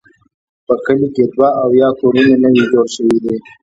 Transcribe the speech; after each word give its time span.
په 0.65 0.73
کلي 0.85 1.07
کې 1.15 1.23
دوه 1.33 1.49
اویا 1.63 1.87
کورونه 1.99 2.35
نوي 2.43 2.63
جوړ 2.71 2.85
شوي 2.95 3.17
دي. 3.23 3.35